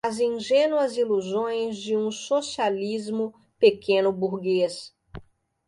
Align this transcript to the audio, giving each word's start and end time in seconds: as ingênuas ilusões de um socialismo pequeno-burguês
as 0.03 0.17
ingênuas 0.19 0.97
ilusões 0.97 1.77
de 1.77 1.95
um 1.95 2.09
socialismo 2.09 3.31
pequeno-burguês 3.59 4.91